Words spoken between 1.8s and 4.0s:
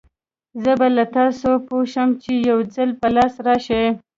شم، چې يوځل په لاس راشې!